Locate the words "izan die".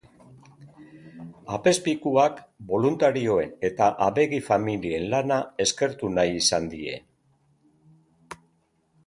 6.41-6.99